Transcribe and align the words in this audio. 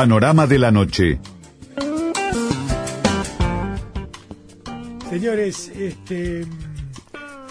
Panorama 0.00 0.46
de 0.46 0.58
la 0.58 0.70
noche. 0.70 1.20
Señores, 5.10 5.68
este, 5.68 6.46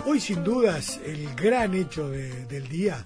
hoy 0.07 0.19
sin 0.19 0.43
dudas 0.43 0.99
el 1.05 1.29
gran 1.35 1.75
hecho 1.75 2.09
del 2.09 2.67
día 2.67 3.05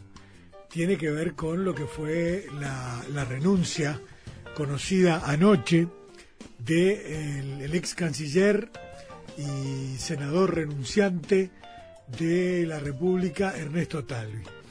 tiene 0.69 0.95
que 0.95 1.11
ver 1.11 1.33
con 1.33 1.65
lo 1.65 1.75
que 1.75 1.83
fue 1.83 2.45
la, 2.57 3.25
renuncia 3.25 3.99
conocida 4.55 5.23
anoche 5.25 5.89
del 6.59 7.03
de 7.03 7.65
el 7.65 7.75
ex 7.75 7.95
canciller 7.95 8.71
y 9.37 9.97
senador 9.97 10.55
renunciante 10.55 11.51
de 12.17 12.65
la 12.65 12.79
República, 12.79 13.53
Ernesto 13.57 14.05
Talvi. 14.05 14.62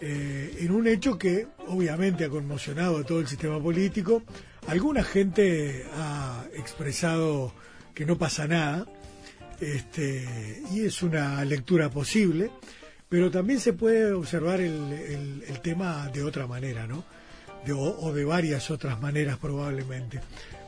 Eh, 0.00 0.58
en 0.60 0.72
un 0.72 0.86
hecho 0.86 1.18
que 1.18 1.46
obviamente 1.68 2.24
ha 2.24 2.28
conmocionado 2.28 2.98
a 2.98 3.04
todo 3.04 3.20
el 3.20 3.26
sistema 3.26 3.60
político. 3.60 4.22
Alguna 4.66 5.04
gente 5.04 5.84
ha 5.94 6.44
expresado 6.54 7.52
que 7.94 8.04
no 8.04 8.18
pasa 8.18 8.46
nada, 8.48 8.86
este, 9.60 10.62
y 10.72 10.80
es 10.80 11.02
una 11.02 11.44
lectura 11.44 11.90
posible, 11.90 12.50
pero 13.08 13.30
también 13.30 13.60
se 13.60 13.72
puede 13.72 14.12
observar 14.12 14.60
el, 14.60 15.42
tema 15.62 16.08
de 16.12 16.22
otra 16.22 16.46
manera, 16.46 16.86
¿no? 16.86 17.04
o, 17.72 18.12
de 18.12 18.24
varias 18.24 18.70
otras 18.70 19.00
maneras 19.00 19.38
probablemente. 19.38 20.20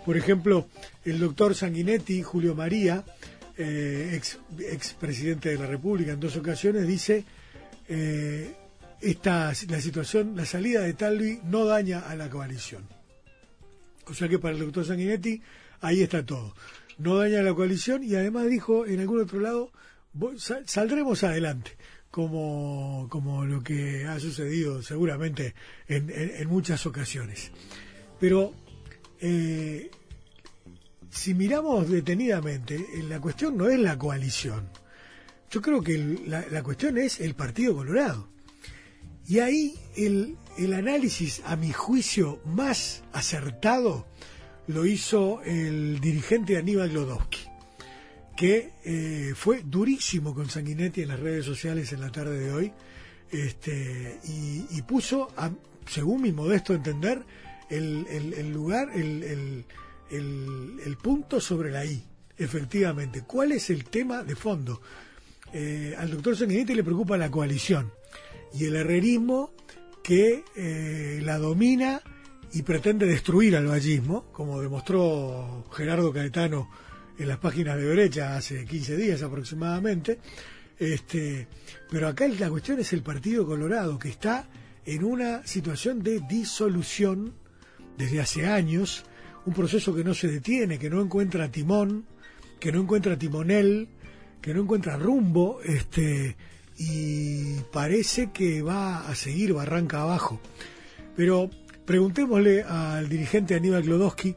Por 0.05 0.17
ejemplo, 0.17 0.69
el 1.05 1.19
doctor 1.19 1.55
Sanguinetti, 1.55 2.23
Julio 2.23 2.55
María, 2.55 3.05
eh, 3.59 4.13
ex, 4.15 4.39
ex, 4.61 4.95
presidente 4.95 5.49
de 5.51 5.59
la 5.59 5.67
República 5.67 6.13
en 6.13 6.21
dos 6.21 6.37
ocasiones, 6.37 6.87
dice 6.87 7.25
eh, 7.89 8.55
esta, 9.01 9.53
la 9.69 9.81
situación, 9.81 10.37
la 10.37 10.45
salida 10.45 10.81
de 10.81 10.95
Talvi 10.95 11.41
no 11.45 11.65
daña 11.65 12.01
a 12.01 12.17
la 12.17 12.31
coalición. 12.31 12.89
O 14.07 14.15
sea 14.15 14.29
que 14.29 14.39
para 14.39 14.55
el 14.55 14.61
doctor 14.61 14.85
Sanguinetti 14.85 15.43
ahí 15.81 16.03
está 16.03 16.25
todo. 16.25 16.55
No 16.99 17.17
daña 17.17 17.41
a 17.41 17.43
la 17.43 17.55
coalición 17.55 18.03
y 18.03 18.15
además 18.15 18.47
dijo 18.47 18.87
en 18.87 19.01
algún 19.01 19.21
otro 19.21 19.41
lado, 19.41 19.71
saldremos 20.67 21.23
adelante, 21.25 21.73
como, 22.11 23.07
como 23.11 23.45
lo 23.45 23.63
que 23.63 24.07
ha 24.07 24.19
sucedido 24.19 24.83
seguramente 24.83 25.55
en, 25.89 26.11
en, 26.11 26.49
muchas 26.49 26.87
ocasiones. 26.87 27.51
Pero 28.19 28.55
eh, 29.21 29.91
si 31.11 31.35
miramos 31.35 31.91
detenidamente, 31.91 32.77
eh, 32.77 33.03
la 33.09 33.21
cuestión 33.21 33.57
no 33.57 33.69
es 33.69 33.79
la 33.79 33.99
coalición. 33.99 34.71
Yo 35.51 35.61
creo 35.61 35.83
que 35.83 35.99
la, 36.27 36.47
la 36.51 36.63
cuestión 36.63 36.97
es 36.97 37.21
el 37.21 37.35
Partido 37.35 37.75
Colorado. 37.75 38.36
Y 39.29 39.41
ahí 39.41 39.75
el, 39.97 40.37
el 40.57 40.73
análisis, 40.73 41.43
a 41.45 41.57
mi 41.57 41.73
juicio, 41.73 42.41
más 42.45 43.03
acertado 43.13 44.07
lo 44.69 44.87
hizo 44.87 45.43
el 45.43 46.01
dirigente 46.01 46.57
Aníbal 46.57 46.91
Glodowski, 46.91 47.41
que 48.37 48.73
eh, 48.85 49.33
fue 49.35 49.63
durísimo 49.65 50.35
con 50.35 50.49
Sanguinetti 50.49 51.03
en 51.03 51.09
las 51.09 51.21
redes 51.21 51.45
sociales 51.45 51.93
en 51.93 52.01
la 52.01 52.11
tarde 52.11 52.39
de 52.39 52.53
hoy, 52.53 52.73
este, 53.31 54.21
y, 54.25 54.83
puso, 54.83 55.33
según 55.89 56.23
mi 56.23 56.33
modesto 56.33 56.73
entender, 56.75 57.25
el, 57.69 58.07
el, 58.09 58.53
lugar, 58.53 58.91
el, 58.95 59.65
el, 60.11 60.97
punto 61.03 61.41
sobre 61.41 61.73
la 61.73 61.85
I, 61.85 62.05
efectivamente. 62.39 63.23
¿Cuál 63.27 63.53
es 63.53 63.71
el 63.71 63.85
tema 63.85 64.23
de 64.23 64.37
fondo? 64.37 64.81
Eh, 65.53 65.95
al 65.99 66.11
doctor 66.11 66.37
Sanguinetti 66.37 66.75
le 66.75 66.85
preocupa 66.85 67.17
la 67.17 67.31
coalición 67.31 67.91
y 68.59 68.65
el 68.65 68.77
herrerismo 68.77 69.51
que 70.03 70.45
eh, 70.55 71.21
la 71.23 71.39
domina 71.39 72.01
y 72.53 72.63
pretende 72.63 73.07
destruir 73.07 73.57
al 73.57 73.67
vallismo, 73.67 74.27
como 74.33 74.61
demostró 74.61 75.65
Gerardo 75.73 76.13
Caetano 76.13 76.71
en 77.19 77.29
las 77.29 77.39
páginas 77.39 77.77
de 77.77 77.91
Brecha 77.93 78.37
hace 78.37 78.65
15 78.65 78.97
días 78.97 79.23
aproximadamente. 79.23 80.21
Este, 80.79 81.49
pero 81.91 82.09
acá 82.09 82.29
la 82.29 82.51
cuestión 82.51 82.79
es 82.79 82.93
el 82.93 83.03
Partido 83.03 83.47
Colorado, 83.47 83.99
que 83.99 84.09
está 84.09 84.49
en 84.85 85.05
una 85.05 85.47
situación 85.47 86.03
de 86.03 86.21
disolución 86.21 87.35
desde 87.99 88.21
hace 88.21 88.47
años, 88.47 89.05
un 89.45 89.55
proceso 89.55 89.95
que 89.95 90.05
no 90.05 90.15
se 90.15 90.29
detiene, 90.29 90.79
que 90.79 90.91
no 90.91 91.03
encuentra 91.03 91.51
timón, 91.51 92.07
que 92.61 92.73
no 92.73 92.81
encuentra 92.81 93.19
timonel, 93.19 93.89
que 94.41 94.55
no 94.55 94.63
encuentra 94.63 94.97
rumbo, 94.97 95.61
este, 95.63 96.37
y 96.79 97.61
parece 97.73 98.31
que 98.33 98.63
va 98.63 99.09
a 99.09 99.15
seguir 99.15 99.53
barranca 99.55 100.03
abajo. 100.03 100.41
Pero 101.17 101.51
preguntémosle 101.85 102.63
al 102.63 103.09
dirigente 103.09 103.55
Aníbal 103.55 103.83
Glodowski 103.83 104.35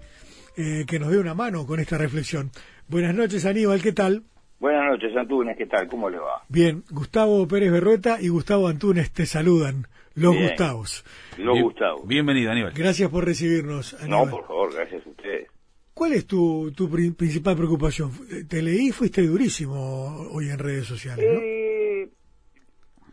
eh, 0.56 0.86
que 0.88 1.00
nos 1.00 1.10
dé 1.10 1.18
una 1.18 1.34
mano 1.34 1.66
con 1.66 1.80
esta 1.80 1.98
reflexión. 1.98 2.52
Buenas 2.88 3.16
noches 3.16 3.46
Aníbal, 3.46 3.82
¿qué 3.82 3.92
tal? 3.92 4.24
Buenas 4.60 4.92
noches 4.92 5.16
Antunes, 5.16 5.58
¿qué 5.58 5.66
tal? 5.66 5.88
¿Cómo 5.88 6.10
le 6.10 6.18
va? 6.18 6.44
Bien, 6.50 6.84
Gustavo 6.90 7.48
Pérez 7.48 7.72
Berrueta 7.72 8.22
y 8.22 8.30
Gustavo 8.30 8.68
Antunes 8.68 9.12
te 9.12 9.26
saludan, 9.26 9.88
los 10.16 10.36
Gustavos. 10.36 11.06
Los 11.38 11.62
Gustavos. 11.62 12.08
Bienvenido 12.08 12.52
Aníbal. 12.52 12.74
Gracias 12.74 13.10
por 13.10 13.26
recibirnos. 13.26 13.94
Aníbal. 13.94 14.26
No, 14.26 14.32
por 14.32 14.48
favor, 14.48 14.74
gracias 14.74 15.06
a 15.06 15.10
ustedes. 15.10 15.48
¿Cuál 15.94 16.14
es 16.14 16.26
tu, 16.26 16.72
tu 16.72 16.90
principal 16.90 17.58
preocupación? 17.58 18.12
Te 18.48 18.62
leí, 18.62 18.92
fuiste 18.92 19.22
durísimo 19.22 20.28
hoy 20.32 20.50
en 20.50 20.58
redes 20.58 20.86
sociales, 20.86 21.26
¿no? 21.34 21.40
Eh, 21.40 21.59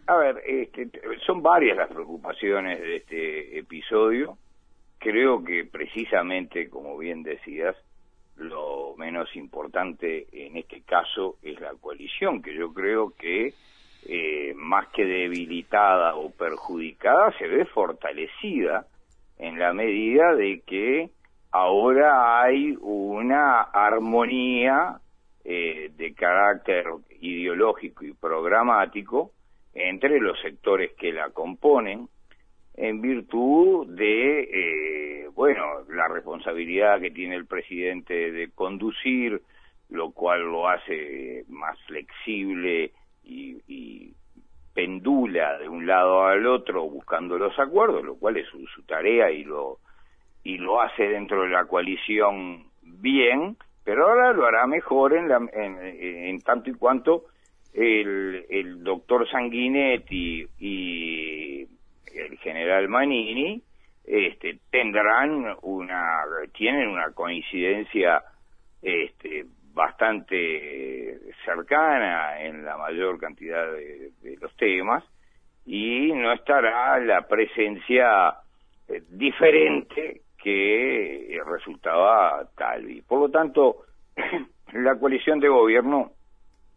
a 0.06 0.17
ver, 0.17 0.43
este, 0.47 0.89
son 1.27 1.43
varias 1.43 1.77
las 1.77 1.89
preocupaciones 1.89 2.81
de 2.81 2.97
este 2.97 3.59
episodio. 3.59 4.39
Creo 4.99 5.44
que 5.44 5.65
precisamente, 5.65 6.71
como 6.71 6.97
bien 6.97 7.22
decías, 7.22 7.77
lo 8.37 8.94
menos 8.97 9.34
importante 9.34 10.27
en 10.33 10.56
este 10.56 10.83
caso 10.83 11.37
es 11.43 11.59
la 11.61 11.72
coalición, 11.81 12.43
que 12.43 12.55
yo 12.55 12.72
creo 12.72 13.15
que 13.17 13.55
eh, 14.09 14.53
más 14.55 14.87
que 14.89 15.05
debilitada 15.05 16.15
o 16.15 16.31
perjudicada, 16.31 17.33
se 17.38 17.49
ve 17.49 17.65
fortalecida 17.65 18.87
en 19.38 19.59
la 19.59 19.73
medida 19.73 20.34
de 20.34 20.62
que 20.65 21.11
ahora 21.50 22.43
hay 22.43 22.77
una 22.81 23.62
armonía 23.62 25.00
eh, 25.44 25.91
de 25.97 26.15
carácter 26.15 26.87
ideológico 27.21 28.05
y 28.05 28.12
programático 28.12 29.33
entre 29.76 30.20
los 30.20 30.41
sectores 30.41 30.92
que 30.94 31.12
la 31.12 31.31
componen 31.31 32.09
en 32.75 33.00
virtud 33.00 33.87
de, 33.94 34.41
eh, 34.41 35.28
bueno, 35.34 35.64
la 35.88 36.09
responsabilidad 36.09 37.00
que 37.00 37.10
tiene 37.10 37.37
el 37.37 37.47
presidente 37.47 38.32
de 38.32 38.50
conducir, 38.50 39.42
lo 39.91 40.10
cual 40.12 40.42
lo 40.42 40.69
hace 40.69 41.44
más 41.48 41.78
flexible 41.87 42.92
y, 43.25 44.12
pendula 44.75 45.56
de 45.56 45.70
un 45.70 45.87
lado 45.87 46.26
al 46.26 46.47
otro 46.47 46.82
buscando 46.82 47.38
los 47.38 47.58
acuerdos, 47.58 48.04
lo 48.04 48.16
cual 48.16 48.37
es 48.37 48.47
su, 48.48 48.82
tarea 48.82 49.31
y 49.31 49.43
lo 49.43 49.78
y 50.44 50.58
lo 50.58 50.82
hace 50.82 51.08
dentro 51.08 51.44
de 51.44 51.48
la 51.48 51.64
coalición 51.64 52.66
bien, 52.82 53.56
pero 53.84 54.06
ahora 54.06 54.34
lo 54.34 54.44
hará 54.44 54.66
mejor 54.66 55.14
en, 55.14 55.28
la, 55.28 55.41
en 55.54 56.38
tanto 56.43 56.69
y 56.69 56.75
cuanto 56.75 57.25
el, 57.76 58.82
doctor 58.82 59.28
Sanguinetti 59.28 60.47
y 60.59 61.62
el 62.14 62.38
general 62.38 62.88
Manini 62.88 63.62
este, 64.04 64.59
tendrán 64.70 65.56
una, 65.62 66.22
tienen 66.54 66.88
una 66.88 67.10
coincidencia 67.12 68.22
este, 68.81 69.44
bastante 69.75 71.19
cercana 71.44 72.41
en 72.42 72.64
la 72.64 72.78
mayor 72.78 73.19
cantidad 73.19 73.70
de, 73.72 74.12
los 74.41 74.54
temas 74.56 75.04
y 75.66 76.12
no 76.12 76.32
estará 76.32 76.98
la 77.00 77.26
presencia 77.26 78.34
eh, 78.88 79.03
diferente 79.10 80.22
que 80.43 81.41
resultaba 81.44 82.49
Talvi. 82.56 83.02
Por 83.02 83.20
lo 83.20 83.29
tanto, 83.31 83.79
la 84.72 84.99
coalición 84.99 85.40
de 85.40 85.49
gobierno 85.49 86.12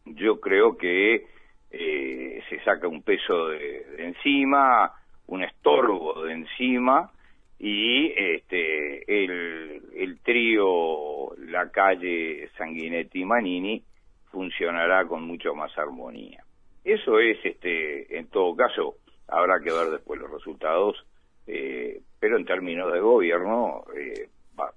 yo 0.05 0.39
creo 0.39 0.77
que 0.77 1.27
eh, 1.71 2.43
se 2.49 2.59
saca 2.63 2.87
un 2.87 3.03
peso 3.03 3.49
de, 3.49 3.85
encima, 3.99 4.93
un 5.27 5.43
estorbo 5.43 6.23
de 6.23 6.33
encima 6.33 7.11
y 7.59 8.11
este 8.15 9.23
el, 9.23 9.81
el 9.95 10.19
trío 10.21 11.35
La 11.37 11.69
Calle, 11.69 12.49
Sanguinetti 12.57 13.25
Manini 13.25 13.83
funcionará 14.31 15.05
con 15.05 15.23
mucho 15.23 15.53
más 15.53 15.75
armonía. 15.77 16.43
Eso 16.83 17.19
es, 17.19 17.37
este, 17.43 18.17
en 18.17 18.27
todo 18.27 18.55
caso, 18.55 18.95
habrá 19.27 19.59
que 19.59 19.71
ver 19.71 19.89
después 19.89 20.19
los 20.19 20.31
resultados, 20.31 20.95
eh, 21.47 22.01
pero 22.19 22.37
en 22.37 22.45
términos 22.45 22.91
de 22.91 22.99
gobierno 22.99 23.83
eh, 23.95 24.29
va, 24.59 24.71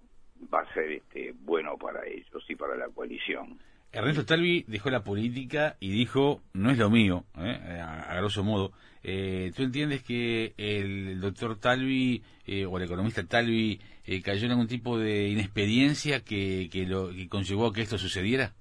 va 0.52 0.60
a 0.60 0.74
ser 0.74 0.90
este, 0.92 1.32
bueno 1.40 1.76
para 1.76 2.06
ellos 2.06 2.44
y 2.48 2.56
para 2.56 2.76
la 2.76 2.88
coalición. 2.88 3.58
Ernesto 3.92 4.24
Talvi 4.24 4.64
dejó 4.68 4.88
la 4.88 5.04
política 5.04 5.76
y 5.78 5.92
dijo, 5.92 6.40
no 6.54 6.70
es 6.70 6.78
lo 6.78 6.88
mío, 6.88 7.24
¿eh? 7.38 7.78
a, 7.78 8.16
grosso 8.16 8.42
modo. 8.42 8.72
Eh, 9.02 9.52
¿Tú 9.54 9.64
entiendes 9.64 10.02
que 10.02 10.54
el 10.56 11.20
doctor 11.20 11.58
Talvi 11.58 12.22
eh, 12.46 12.64
o 12.64 12.78
el 12.78 12.84
economista 12.84 13.22
Talvi 13.26 13.78
eh, 14.06 14.22
cayó 14.22 14.46
en 14.46 14.52
algún 14.52 14.66
tipo 14.66 14.98
de 14.98 15.28
inexperiencia 15.28 16.20
que, 16.20 16.70
que, 16.72 16.86
lo, 16.86 17.10
que 17.10 17.28
conllevó 17.28 17.66
a 17.66 17.72
que 17.74 17.82
esto 17.82 17.98
sucediera? 17.98 18.52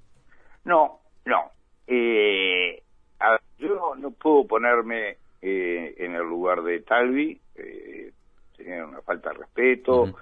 No, 0.66 1.00
no. 1.26 1.52
Eh, 1.88 2.84
yo 3.58 3.96
no 3.98 4.12
puedo 4.12 4.46
ponerme 4.46 5.18
eh, 5.42 5.96
en 5.98 6.16
el 6.16 6.24
lugar 6.24 6.62
de 6.62 6.82
Talvi, 6.82 7.40
eh, 7.56 8.12
tenía 8.58 8.86
una 8.86 9.02
falta 9.02 9.30
de 9.30 9.40
respeto, 9.40 10.14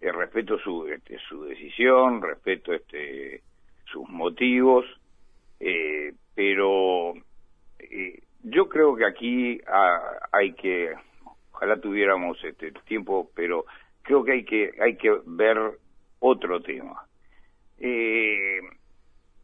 respeto 0.00 0.58
su, 0.58 0.86
este, 0.88 1.18
su 1.28 1.44
decisión, 1.44 2.20
respeto 2.20 2.72
este, 2.72 3.42
sus 3.90 4.08
motivos, 4.08 4.84
eh, 5.60 6.12
pero 6.34 7.14
eh, 7.78 8.22
yo 8.42 8.68
creo 8.68 8.94
que 8.94 9.06
aquí 9.06 9.60
hay 10.32 10.52
que, 10.52 10.92
ojalá 11.52 11.80
tuviéramos 11.80 12.42
este 12.44 12.72
tiempo, 12.86 13.30
pero 13.34 13.64
creo 14.02 14.24
que 14.24 14.32
hay 14.32 14.44
que 14.44 14.70
hay 14.80 14.96
que 14.96 15.16
ver 15.26 15.58
otro 16.20 16.60
tema. 16.60 17.02
Eh, 17.78 18.60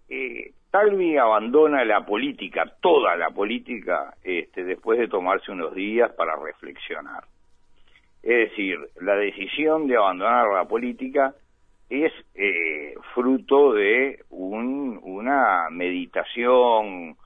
eh, 0.08 0.52
Talvi 0.70 1.18
abandona 1.18 1.84
la 1.84 2.04
política, 2.04 2.64
toda 2.80 3.16
la 3.16 3.30
política, 3.30 4.14
este, 4.22 4.64
después 4.64 4.98
de 4.98 5.08
tomarse 5.08 5.52
unos 5.52 5.74
días 5.74 6.10
para 6.12 6.34
reflexionar. 6.36 7.24
Es 8.22 8.50
decir, 8.50 8.78
la 9.00 9.16
decisión 9.16 9.86
de 9.86 9.96
abandonar 9.96 10.48
la 10.48 10.64
política 10.66 11.34
es 11.92 12.12
eh, 12.34 12.94
fruto 13.14 13.74
de 13.74 14.24
un, 14.30 14.98
una 15.02 15.68
meditación, 15.70 17.16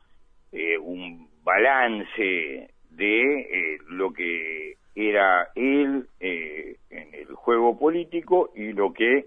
eh, 0.51 0.77
un 0.77 1.29
balance 1.45 2.71
de 2.91 3.41
eh, 3.41 3.79
lo 3.91 4.13
que 4.13 4.75
era 4.97 5.51
él 5.55 6.09
eh, 6.19 6.79
en 6.91 7.15
el 7.15 7.33
juego 7.37 7.79
político 7.79 8.51
y 8.57 8.73
lo 8.73 8.93
que 8.93 9.27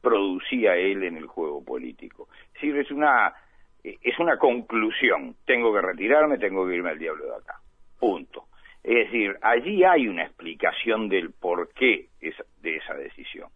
producía 0.00 0.76
él 0.76 1.02
en 1.02 1.16
el 1.16 1.26
juego 1.26 1.64
político. 1.64 2.28
Es 2.54 2.60
decir, 2.60 2.76
es 2.76 2.90
una, 2.92 3.34
es 3.82 4.18
una 4.20 4.38
conclusión. 4.38 5.34
Tengo 5.44 5.72
que 5.72 5.80
retirarme, 5.80 6.38
tengo 6.38 6.64
que 6.64 6.76
irme 6.76 6.90
al 6.90 6.98
diablo 7.00 7.24
de 7.24 7.34
acá. 7.34 7.54
Punto. 7.98 8.44
Es 8.84 9.06
decir, 9.06 9.36
allí 9.42 9.82
hay 9.82 10.06
una 10.06 10.22
explicación 10.22 11.08
del 11.08 11.32
porqué 11.32 12.10
de 12.20 12.76
esa 12.76 12.94
decisión. 12.94 13.48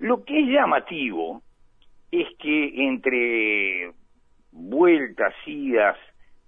Lo 0.00 0.24
que 0.24 0.40
es 0.40 0.46
llamativo 0.48 1.42
es 2.10 2.26
que 2.38 2.86
entre 2.86 3.92
vueltas, 4.50 5.34
idas, 5.46 5.96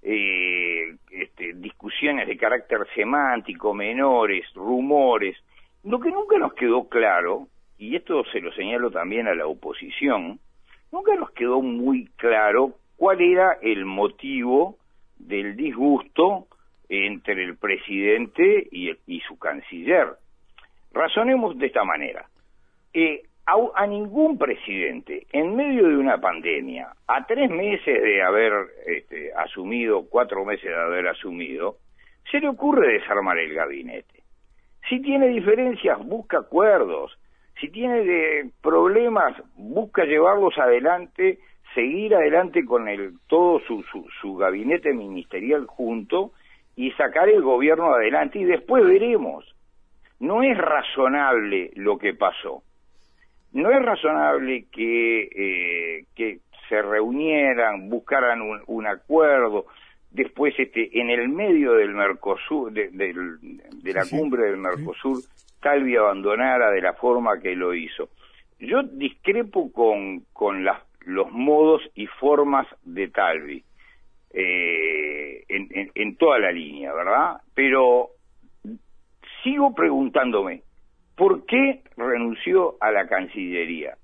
eh, 0.02 0.96
este, 1.10 1.52
discusiones 1.54 2.26
de 2.26 2.38
carácter 2.38 2.86
semántico, 2.94 3.74
menores, 3.74 4.46
rumores, 4.54 5.36
lo 5.84 6.00
que 6.00 6.10
nunca 6.10 6.38
nos 6.38 6.54
quedó 6.54 6.88
claro 6.88 7.48
y 7.76 7.94
esto 7.94 8.24
se 8.32 8.40
lo 8.40 8.52
señalo 8.52 8.90
también 8.90 9.28
a 9.28 9.34
la 9.34 9.46
oposición, 9.46 10.40
nunca 10.90 11.14
nos 11.14 11.30
quedó 11.32 11.60
muy 11.60 12.06
claro 12.16 12.72
cuál 12.96 13.20
era 13.20 13.58
el 13.60 13.84
motivo 13.84 14.78
del 15.18 15.56
disgusto 15.56 16.46
entre 16.88 17.44
el 17.44 17.58
presidente 17.58 18.66
y, 18.72 18.92
y 19.06 19.20
su 19.20 19.38
canciller. 19.38 20.08
Razonemos 20.92 21.58
de 21.58 21.66
esta 21.66 21.84
manera. 21.84 22.26
Eh, 22.94 23.22
a, 23.46 23.56
a, 23.74 23.86
ningún 23.86 24.38
presidente, 24.38 25.26
en 25.32 25.56
medio 25.56 25.88
de 25.88 25.96
una 25.96 26.20
pandemia, 26.20 26.88
a 27.06 27.26
tres 27.26 27.50
meses 27.50 28.02
de 28.02 28.22
haber 28.22 28.52
este, 28.86 29.32
asumido, 29.34 30.06
cuatro 30.08 30.44
meses 30.44 30.64
de 30.64 30.80
haber 30.80 31.08
asumido, 31.08 31.76
se 32.30 32.40
le 32.40 32.48
ocurre 32.48 32.92
desarmar 32.92 33.38
el 33.38 33.52
gabinete. 33.54 34.22
Si 34.88 35.00
tiene 35.00 35.28
diferencias, 35.28 35.98
busca 36.04 36.38
acuerdos, 36.38 37.18
si 37.60 37.68
tiene 37.68 38.04
de 38.04 38.50
problemas, 38.62 39.34
busca 39.56 40.04
llevarlos 40.04 40.56
adelante, 40.58 41.38
seguir 41.74 42.14
adelante 42.14 42.64
con 42.64 42.88
el, 42.88 43.14
todo 43.28 43.60
su, 43.60 43.82
su, 43.84 44.06
su 44.20 44.36
gabinete 44.36 44.92
ministerial 44.92 45.66
junto 45.66 46.32
y 46.76 46.90
sacar 46.92 47.28
el 47.28 47.42
gobierno 47.42 47.92
adelante 47.94 48.38
y 48.38 48.44
después 48.44 48.84
veremos. 48.84 49.44
No 50.20 50.42
es 50.42 50.56
razonable 50.56 51.70
lo 51.74 51.98
que 51.98 52.14
pasó. 52.14 52.62
No 53.52 53.70
es 53.70 53.82
razonable 53.82 54.66
que, 54.72 55.22
eh, 55.24 56.04
que 56.14 56.40
se 56.68 56.80
reunieran, 56.80 57.88
buscaran 57.90 58.40
un, 58.40 58.62
un 58.66 58.86
acuerdo, 58.86 59.66
después 60.10 60.54
este 60.58 60.98
en 61.00 61.10
el 61.10 61.28
medio 61.28 61.72
del 61.74 61.94
Mercosur 61.94 62.72
de, 62.72 62.88
de, 62.88 63.14
de 63.82 63.92
la 63.92 64.04
sí, 64.04 64.16
cumbre 64.16 64.44
del 64.44 64.56
Mercosur 64.58 65.18
sí. 65.18 65.28
Talvi 65.60 65.96
abandonara 65.96 66.70
de 66.70 66.80
la 66.80 66.94
forma 66.94 67.40
que 67.40 67.54
lo 67.54 67.74
hizo. 67.74 68.08
Yo 68.58 68.82
discrepo 68.82 69.72
con 69.72 70.24
con 70.32 70.64
las, 70.64 70.80
los 71.00 71.30
modos 71.30 71.82
y 71.94 72.06
formas 72.06 72.66
de 72.84 73.08
Talvi 73.08 73.62
eh, 74.32 75.44
en, 75.48 75.68
en, 75.70 75.90
en 75.94 76.16
toda 76.16 76.38
la 76.38 76.52
línea 76.52 76.92
verdad 76.94 77.36
pero 77.54 78.10
sigo 79.42 79.74
preguntándome 79.74 80.62
¿por 81.16 81.44
qué 81.46 81.82
renunció 81.96 82.76
a 82.80 82.90
la 82.90 83.06
Cancillería? 83.06 83.96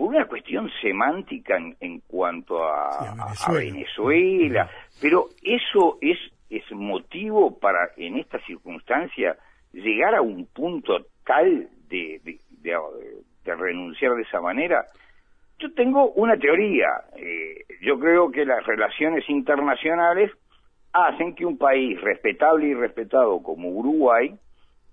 por 0.00 0.08
una 0.08 0.24
cuestión 0.24 0.70
semántica 0.80 1.58
en, 1.58 1.76
en 1.78 2.00
cuanto 2.00 2.64
a, 2.64 3.02
sí, 3.34 3.44
a, 3.46 3.52
Venezuela, 3.52 3.52
a 3.52 3.54
Venezuela 3.54 4.70
pero 4.98 5.28
eso 5.42 5.98
es, 6.00 6.16
es 6.48 6.64
motivo 6.72 7.58
para, 7.58 7.90
en 7.98 8.16
esta 8.16 8.38
circunstancia, 8.46 9.36
llegar 9.74 10.14
a 10.14 10.22
un 10.22 10.46
punto 10.46 11.06
tal 11.26 11.68
de, 11.88 12.18
de, 12.24 12.38
de, 12.62 12.78
de 13.44 13.54
renunciar 13.54 14.14
de 14.14 14.22
esa 14.22 14.40
manera. 14.40 14.86
Yo 15.58 15.70
tengo 15.74 16.12
una 16.12 16.38
teoría. 16.38 16.88
Eh, 17.16 17.66
yo 17.82 17.98
creo 17.98 18.30
que 18.30 18.46
las 18.46 18.64
relaciones 18.66 19.28
internacionales 19.28 20.30
hacen 20.94 21.34
que 21.34 21.44
un 21.44 21.58
país 21.58 22.00
respetable 22.00 22.68
y 22.68 22.74
respetado 22.74 23.42
como 23.42 23.68
Uruguay 23.68 24.34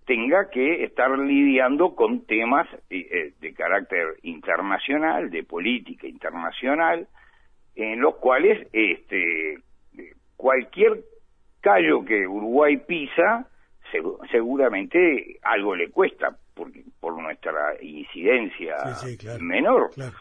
tenga 0.08 0.50
que 0.50 0.86
estar 0.86 1.12
lidiando 1.20 1.94
con 1.94 2.26
temas 2.26 2.66
eh, 2.90 3.34
de 3.42 3.54
carácter 3.54 4.16
internacional, 4.24 5.30
de 5.30 5.44
política 5.44 6.08
internacional, 6.08 7.08
en 7.76 8.00
los 8.00 8.16
cuales 8.16 8.68
este, 8.72 9.60
cualquier 10.38 11.04
callo 11.60 12.06
que 12.06 12.26
Uruguay 12.26 12.78
pisa, 12.78 13.48
seguramente 14.32 15.40
algo 15.44 15.76
le 15.76 15.90
cuesta, 15.90 16.38
porque, 16.54 16.84
por 17.02 17.22
nuestra 17.22 17.74
incidencia 17.82 18.78
sí, 18.96 19.10
sí, 19.12 19.18
claro, 19.18 19.44
menor. 19.44 19.92
Claro. 19.94 20.16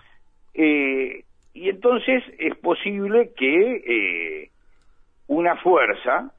Eh, 0.52 1.24
y 1.54 1.68
entonces 1.68 2.24
es 2.38 2.56
posible 2.56 3.30
que 3.36 3.76
eh, 3.86 4.50
una 5.28 5.56
fuerza 5.56 6.32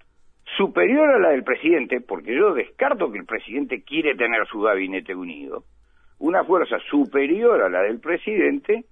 superior 0.56 1.10
a 1.10 1.20
la 1.20 1.30
del 1.30 1.44
presidente, 1.44 2.00
porque 2.02 2.36
yo 2.36 2.54
descarto 2.54 3.12
que 3.12 3.20
el 3.20 3.26
presidente 3.26 3.84
quiere 3.84 4.16
tener 4.16 4.48
su 4.48 4.62
gabinete 4.62 5.14
unido, 5.14 5.64
una 6.20 6.44
fuerza 6.44 6.78
superior 6.90 7.62
a 7.62 7.70
la 7.70 7.82
del 7.82 8.00
presidente 8.00 8.86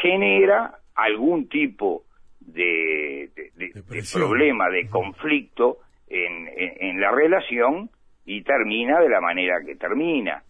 genera 0.00 0.78
algún 0.94 1.48
tipo 1.48 2.04
de, 2.40 3.30
de, 3.34 3.50
de, 3.54 3.72
de 3.74 4.02
problema, 4.12 4.68
de 4.70 4.88
conflicto 4.88 5.78
en, 6.08 6.48
en, 6.48 6.90
en, 6.90 7.00
la 7.00 7.10
relación 7.10 7.90
y 8.24 8.42
termina 8.42 9.00
de 9.00 9.08
la 9.08 9.20
manera 9.20 9.56
que 9.64 9.76
termina. 9.76 10.42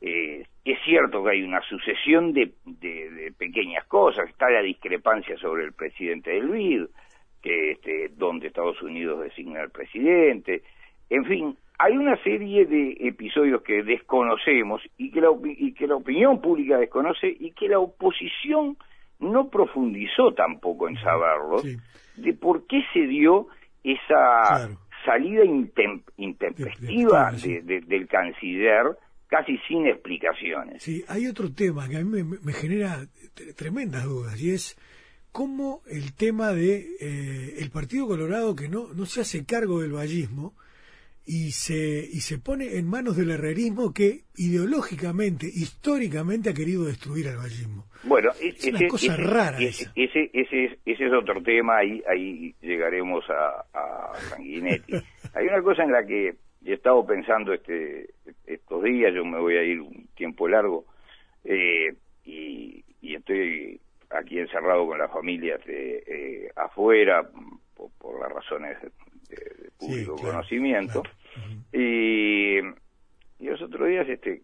Eh, 0.00 0.44
es 0.64 0.78
cierto 0.84 1.22
que 1.22 1.30
hay 1.30 1.42
una 1.42 1.60
sucesión 1.62 2.32
de, 2.32 2.52
pequeñas 3.38 3.84
cosas, 3.86 4.28
está 4.28 4.50
la 4.50 4.62
discrepancia 4.62 5.36
sobre 5.36 5.64
el 5.64 5.72
presidente 5.72 6.30
del 6.30 6.48
BID, 6.48 6.86
este, 7.46 8.10
donde 8.16 8.48
Estados 8.48 8.80
Unidos 8.82 9.20
designa 9.20 9.60
al 9.60 9.70
presidente, 9.70 10.62
en 11.10 11.24
fin, 11.24 11.56
hay 11.78 11.96
una 11.96 12.16
serie 12.22 12.66
de 12.66 12.96
episodios 13.00 13.62
que 13.62 13.82
desconocemos 13.82 14.80
y 14.96 15.10
que 15.10 15.20
la, 15.20 15.28
y 15.44 15.72
que 15.74 15.86
la 15.86 15.96
opinión 15.96 16.40
pública 16.40 16.78
desconoce 16.78 17.28
y 17.28 17.52
que 17.52 17.68
la 17.68 17.78
oposición 17.78 18.76
no 19.18 19.48
profundizó 19.48 20.32
tampoco 20.32 20.88
en 20.88 20.96
saberlo, 20.96 21.58
sí. 21.58 21.76
de 22.16 22.34
por 22.34 22.66
qué 22.66 22.82
se 22.92 23.06
dio 23.06 23.48
esa 23.84 24.66
claro. 24.66 24.78
salida 25.04 25.44
intem 25.44 26.02
intempestiva 26.16 27.32
de, 27.32 27.62
de, 27.62 27.80
del 27.82 28.08
canciller 28.08 28.96
casi 29.28 29.58
sin 29.68 29.86
explicaciones. 29.86 30.82
Sí, 30.82 31.04
hay 31.08 31.26
otro 31.26 31.52
tema 31.52 31.88
que 31.88 31.96
a 31.96 32.04
mí 32.04 32.22
me, 32.22 32.24
me 32.24 32.52
genera 32.52 33.06
tremendas 33.56 34.04
dudas 34.04 34.40
y 34.40 34.50
es 34.50 34.76
cómo 35.36 35.82
el 35.86 36.14
tema 36.14 36.52
de 36.52 36.96
eh, 36.98 37.56
el 37.58 37.70
Partido 37.70 38.06
Colorado 38.06 38.56
que 38.56 38.70
no, 38.70 38.88
no 38.94 39.04
se 39.04 39.20
hace 39.20 39.44
cargo 39.44 39.82
del 39.82 39.92
vallismo 39.92 40.54
y 41.26 41.50
se, 41.50 41.76
y 42.10 42.20
se 42.20 42.38
pone 42.38 42.78
en 42.78 42.88
manos 42.88 43.18
del 43.18 43.32
herrerismo 43.32 43.92
que 43.92 44.22
ideológicamente, 44.38 45.44
históricamente 45.44 46.48
ha 46.48 46.54
querido 46.54 46.86
destruir 46.86 47.28
al 47.28 47.36
vallismo. 47.36 47.84
Bueno, 48.04 48.30
es 48.40 48.56
ese, 48.64 48.70
una 48.70 48.88
cosa 48.88 49.12
ese, 49.12 49.22
rara. 49.22 49.58
Ese, 49.58 49.90
ese, 49.94 50.30
ese, 50.32 50.78
ese, 50.86 51.04
es 51.04 51.12
otro 51.12 51.42
tema, 51.42 51.76
ahí, 51.76 52.02
ahí 52.08 52.54
llegaremos 52.62 53.22
a, 53.28 53.66
a 53.74 54.14
Sanguinetti. 54.30 54.94
hay 55.34 55.46
una 55.48 55.60
cosa 55.60 55.82
en 55.82 55.92
la 55.92 56.06
que 56.06 56.34
he 56.64 56.72
estado 56.72 57.04
pensando 57.04 57.52
este 57.52 58.08
estos 58.46 58.82
días, 58.84 59.12
yo 59.14 59.22
me 59.22 59.38
voy 59.38 59.58
a 59.58 59.62
ir 59.64 59.82
un 59.82 60.08
tiempo 60.14 60.48
largo, 60.48 60.86
eh, 61.44 61.94
y, 62.24 62.82
estoy 63.02 63.80
aquí 64.10 64.38
encerrado 64.38 64.86
con 64.86 64.98
la 64.98 65.08
familia 65.08 65.58
de, 65.58 66.02
eh, 66.06 66.52
afuera, 66.56 67.28
por, 67.74 68.20
las 68.20 68.32
razones 68.32 68.76
de, 68.80 68.90
público 69.78 70.16
conocimiento, 70.16 71.02
y, 71.72 72.60
los 73.40 73.60
otros 73.60 73.88
días 73.88 74.08
este, 74.08 74.40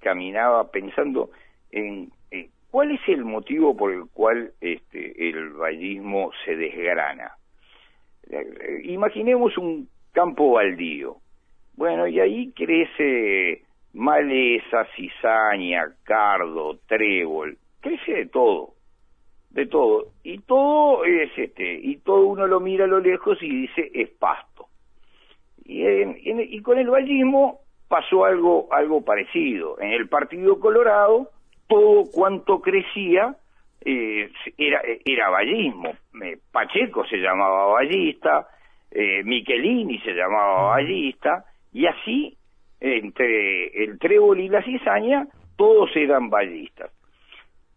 caminaba 0.00 0.70
pensando 0.70 1.30
en 1.70 2.10
cuál 2.70 2.90
es 2.92 3.00
el 3.06 3.24
motivo 3.24 3.76
por 3.76 3.92
el 3.92 4.06
cual 4.12 4.52
este, 4.60 5.28
el 5.28 5.50
vallismo 5.50 6.30
se 6.44 6.56
desgrana. 6.56 7.32
Imaginemos 8.84 9.58
un 9.58 9.88
campo 10.12 10.52
baldío. 10.52 11.18
Bueno, 11.74 12.06
y 12.06 12.18
ahí 12.18 12.50
crece 12.52 13.62
maleza, 13.92 14.86
cizaña, 14.96 15.84
cardo, 16.02 16.78
trébol, 16.86 17.58
crece 17.82 18.12
de 18.12 18.26
todo, 18.26 18.74
de 19.50 19.66
todo. 19.66 20.06
Y 20.22 20.38
todo 20.38 21.04
es 21.04 21.30
este, 21.36 21.74
y 21.74 21.96
todo 21.98 22.24
uno 22.26 22.46
lo 22.46 22.60
mira 22.60 22.84
a 22.84 22.88
lo 22.88 23.00
lejos 23.00 23.36
y 23.42 23.48
dice 23.48 23.90
es 23.92 24.08
pasto. 24.10 24.68
Y, 25.64 25.84
y 25.84 26.62
con 26.62 26.78
el 26.78 26.88
vallismo 26.88 27.60
pasó 27.88 28.24
algo, 28.24 28.68
algo 28.72 29.04
parecido. 29.04 29.78
En 29.78 29.92
el 29.92 30.08
Partido 30.08 30.58
Colorado, 30.58 31.28
todo 31.68 32.10
cuanto 32.10 32.60
crecía 32.62 33.36
eh, 33.84 34.30
era, 34.56 34.80
era 35.04 35.28
vallismo. 35.28 35.92
Pacheco 36.50 37.04
se 37.06 37.16
llamaba 37.18 37.66
vallista, 37.66 38.46
eh, 38.90 39.22
Michelini 39.24 39.98
se 40.00 40.12
llamaba 40.12 40.70
vallista, 40.70 41.44
y 41.72 41.86
así, 41.86 42.36
entre 42.80 43.84
el 43.84 43.98
trébol 43.98 44.40
y 44.40 44.48
la 44.48 44.62
cizaña, 44.62 45.26
todos 45.56 45.90
eran 45.96 46.30
vallistas. 46.30 46.90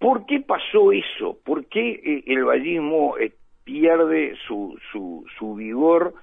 ¿Por 0.06 0.28
qué 0.28 0.40
pasó 0.40 0.92
eso? 0.92 1.36
¿Por 1.44 1.66
qué 1.66 1.94
eh, 1.94 2.24
el 2.28 2.44
vallismo 2.44 3.18
eh, 3.18 3.34
pierde 3.64 4.36
su, 4.48 4.80
su, 4.92 5.26
su 5.40 5.56
vigor 5.56 6.14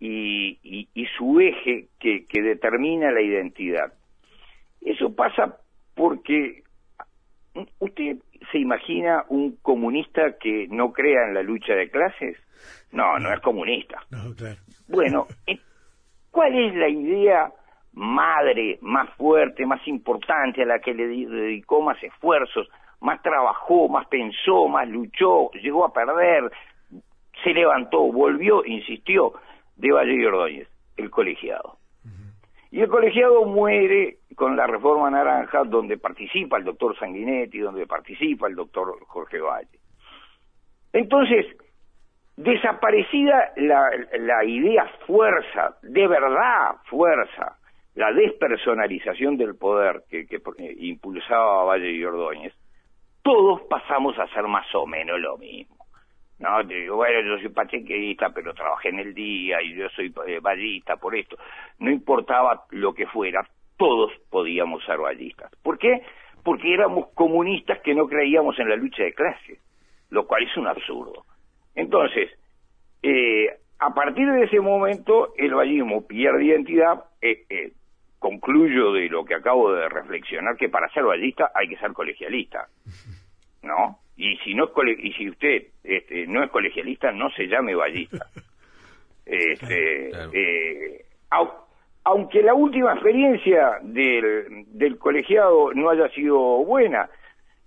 y, 0.00 0.58
y, 0.62 1.06
su 1.18 1.38
eje 1.38 1.88
que, 2.00 2.24
que 2.24 2.40
determina 2.40 3.10
la 3.10 3.20
identidad? 3.20 3.92
Eso 4.80 5.14
pasa 5.14 5.58
porque 5.94 6.62
usted 7.78 8.16
se 8.50 8.58
imagina 8.58 9.26
un 9.28 9.56
comunista 9.56 10.38
que 10.40 10.66
no 10.70 10.94
crea 10.94 11.28
en 11.28 11.34
la 11.34 11.42
lucha 11.42 11.74
de 11.74 11.90
clases? 11.90 12.38
No, 12.90 13.18
no, 13.18 13.30
es 13.34 13.40
comunista. 13.40 14.00
Bueno, 14.88 15.26
eh, 15.46 15.60
¿cuál 16.30 16.58
es 16.58 16.74
la 16.74 16.88
idea 16.88 17.52
madre 17.92 18.78
más 18.80 19.10
fuerte, 19.16 19.66
más 19.66 19.86
importante, 19.86 20.62
a 20.62 20.66
la 20.66 20.78
que 20.78 20.94
le 20.94 21.06
dedicó 21.06 21.82
más 21.82 22.02
esfuerzos, 22.02 22.66
más 23.00 23.22
trabajó, 23.22 23.88
más 23.88 24.06
pensó, 24.08 24.68
más 24.68 24.88
luchó, 24.88 25.50
llegó 25.52 25.84
a 25.84 25.92
perder, 25.92 26.50
se 27.42 27.52
levantó, 27.52 28.00
volvió, 28.12 28.64
insistió, 28.64 29.34
de 29.76 29.92
Valle 29.92 30.14
y 30.14 30.24
Ordóñez, 30.24 30.68
el 30.96 31.10
colegiado. 31.10 31.78
Y 32.70 32.80
el 32.80 32.88
colegiado 32.88 33.44
muere 33.44 34.18
con 34.34 34.56
la 34.56 34.66
reforma 34.66 35.08
naranja 35.10 35.64
donde 35.64 35.98
participa 35.98 36.58
el 36.58 36.64
doctor 36.64 36.98
Sanguinetti, 36.98 37.58
donde 37.58 37.86
participa 37.86 38.48
el 38.48 38.54
doctor 38.54 38.98
Jorge 39.06 39.40
Valle. 39.40 39.78
Entonces, 40.92 41.46
desaparecida 42.36 43.52
la, 43.56 43.88
la 44.18 44.44
idea 44.44 44.90
fuerza, 45.06 45.76
de 45.82 46.06
verdad 46.06 46.76
fuerza, 46.84 47.58
la 47.94 48.12
despersonalización 48.12 49.36
del 49.36 49.56
poder 49.56 50.02
que, 50.10 50.26
que 50.26 50.40
impulsaba 50.78 51.64
Valle 51.64 51.90
y 51.90 52.04
Ordóñez, 52.04 52.52
todos 53.26 53.62
pasamos 53.62 54.16
a 54.20 54.22
hacer 54.22 54.44
más 54.44 54.72
o 54.76 54.86
menos 54.86 55.18
lo 55.18 55.36
mismo. 55.36 55.74
No, 56.38 56.64
te 56.64 56.74
digo, 56.74 56.94
bueno, 56.94 57.22
yo 57.22 57.42
soy 57.42 57.48
pachequista, 57.48 58.30
pero 58.30 58.54
trabajé 58.54 58.90
en 58.90 59.00
el 59.00 59.14
día 59.14 59.60
y 59.62 59.74
yo 59.74 59.88
soy 59.88 60.14
eh, 60.28 60.38
ballista 60.40 60.96
por 60.96 61.16
esto. 61.16 61.36
No 61.80 61.90
importaba 61.90 62.66
lo 62.70 62.94
que 62.94 63.08
fuera, 63.08 63.44
todos 63.76 64.12
podíamos 64.30 64.84
ser 64.84 64.98
ballistas. 64.98 65.50
¿Por 65.60 65.76
qué? 65.76 66.02
Porque 66.44 66.72
éramos 66.72 67.08
comunistas 67.14 67.80
que 67.80 67.96
no 67.96 68.06
creíamos 68.06 68.56
en 68.60 68.68
la 68.68 68.76
lucha 68.76 69.02
de 69.02 69.12
clases, 69.12 69.58
lo 70.10 70.28
cual 70.28 70.44
es 70.44 70.56
un 70.56 70.68
absurdo. 70.68 71.24
Entonces, 71.74 72.30
eh, 73.02 73.48
a 73.80 73.92
partir 73.92 74.30
de 74.30 74.44
ese 74.44 74.60
momento, 74.60 75.34
el 75.36 75.52
ballismo 75.52 76.06
pierde 76.06 76.44
identidad. 76.44 77.02
Eh, 77.20 77.44
eh, 77.50 77.72
concluyo 78.26 78.92
de 78.92 79.08
lo 79.08 79.24
que 79.24 79.34
acabo 79.34 79.72
de 79.72 79.88
reflexionar, 79.88 80.56
que 80.56 80.68
para 80.68 80.88
ser 80.88 81.04
ballista 81.04 81.52
hay 81.54 81.68
que 81.68 81.76
ser 81.76 81.92
colegialista, 81.92 82.66
¿no? 83.62 84.00
Y 84.16 84.36
si 84.38 84.54
no 84.54 84.64
es 84.64 84.98
y 84.98 85.12
si 85.12 85.30
usted 85.30 85.62
este, 85.84 86.26
no 86.26 86.42
es 86.42 86.50
colegialista, 86.50 87.12
no 87.12 87.30
se 87.30 87.46
llame 87.46 87.74
ballista. 87.74 88.26
Este, 89.28 90.10
Eh, 90.32 91.04
aunque 92.04 92.40
la 92.40 92.54
última 92.54 92.92
experiencia 92.92 93.78
del, 93.82 94.64
del 94.68 94.98
colegiado 94.98 95.72
no 95.74 95.90
haya 95.90 96.08
sido 96.10 96.38
buena, 96.64 97.10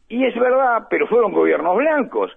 y 0.08 0.26
es 0.26 0.34
verdad, 0.40 0.88
pero 0.90 1.06
fueron 1.08 1.34
gobiernos 1.34 1.76
blancos 1.76 2.32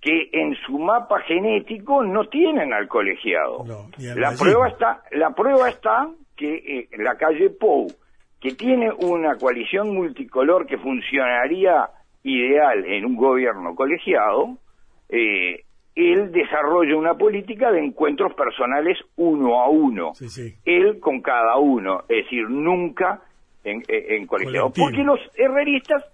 que 0.00 0.28
en 0.32 0.56
su 0.66 0.76
mapa 0.76 1.20
genético 1.20 2.02
no 2.02 2.24
tienen 2.24 2.72
al 2.72 2.88
colegiado. 2.88 3.64
la 3.96 4.32
prueba 4.36 4.68
está, 4.68 5.02
la 5.12 5.30
prueba 5.30 5.68
está 5.68 6.10
que 6.36 6.54
eh, 6.54 6.88
la 6.98 7.16
calle 7.16 7.50
Pou, 7.50 7.86
que 8.40 8.54
tiene 8.54 8.90
una 8.90 9.36
coalición 9.36 9.94
multicolor 9.94 10.66
que 10.66 10.78
funcionaría 10.78 11.88
ideal 12.22 12.84
en 12.84 13.04
un 13.04 13.16
gobierno 13.16 13.74
colegiado, 13.74 14.56
eh, 15.08 15.64
él 15.94 16.32
desarrolla 16.32 16.96
una 16.96 17.14
política 17.14 17.70
de 17.70 17.84
encuentros 17.84 18.34
personales 18.34 18.98
uno 19.16 19.62
a 19.62 19.68
uno, 19.68 20.12
él 20.64 20.98
con 20.98 21.20
cada 21.20 21.56
uno, 21.56 22.00
es 22.08 22.24
decir, 22.24 22.48
nunca 22.48 23.22
en, 23.62 23.82
en 23.88 24.26
colegiado. 24.26 24.72
Porque 24.74 25.04
los 25.04 25.20
herreristas 25.36 26.04